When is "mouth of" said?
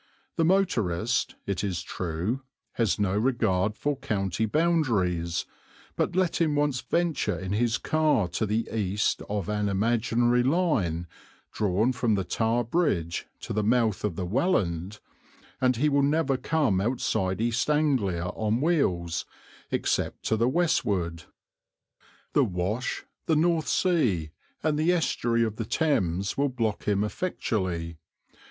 13.63-14.15